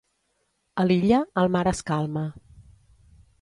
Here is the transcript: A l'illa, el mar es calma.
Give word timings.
A 0.83 0.85
l'illa, 0.87 1.19
el 1.43 1.51
mar 1.57 1.63
es 1.73 1.83
calma. 1.91 2.25